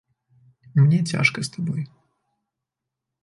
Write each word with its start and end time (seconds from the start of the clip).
Мне 0.83 0.99
цяжка 1.11 1.39
з 1.49 1.53
табой. 1.55 1.83